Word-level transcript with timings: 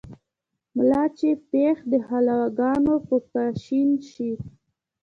ملا 0.75 1.03
چې 1.17 1.29
پېښ 1.51 1.77
دحلواګانو 1.93 2.95
په 3.07 3.15
کاشين 3.33 3.89
شي 4.09 4.31